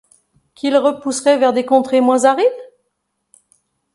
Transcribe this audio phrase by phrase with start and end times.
[0.55, 2.49] qui le repousseraient vers des contrées moins arides?